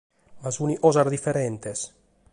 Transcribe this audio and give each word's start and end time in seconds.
Ma 0.41 0.51
sunt 0.55 0.79
cosas 0.85 1.11
diferentes. 1.15 1.85